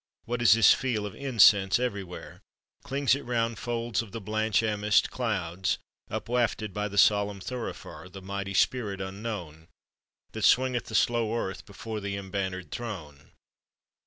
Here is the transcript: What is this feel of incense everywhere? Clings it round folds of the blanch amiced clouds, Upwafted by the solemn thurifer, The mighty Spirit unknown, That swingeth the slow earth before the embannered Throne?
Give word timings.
What 0.25 0.41
is 0.41 0.53
this 0.53 0.73
feel 0.73 1.05
of 1.05 1.13
incense 1.13 1.77
everywhere? 1.77 2.41
Clings 2.83 3.13
it 3.13 3.23
round 3.23 3.59
folds 3.59 4.01
of 4.01 4.11
the 4.13 4.19
blanch 4.19 4.63
amiced 4.63 5.11
clouds, 5.11 5.77
Upwafted 6.09 6.73
by 6.73 6.87
the 6.87 6.97
solemn 6.97 7.39
thurifer, 7.39 8.09
The 8.11 8.19
mighty 8.23 8.55
Spirit 8.55 8.99
unknown, 8.99 9.67
That 10.31 10.43
swingeth 10.45 10.85
the 10.85 10.95
slow 10.95 11.35
earth 11.37 11.67
before 11.67 11.99
the 11.99 12.17
embannered 12.17 12.71
Throne? 12.71 13.33